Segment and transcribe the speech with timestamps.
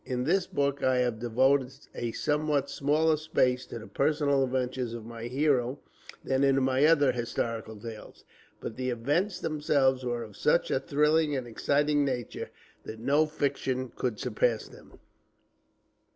[0.03, 5.05] In this book I have devoted a somewhat smaller space to the personal adventures of
[5.05, 5.77] my hero
[6.23, 8.23] than in my other historical tales,
[8.59, 12.49] but the events themselves were of such a thrilling and exciting nature
[12.83, 14.97] that no fiction could surpass them.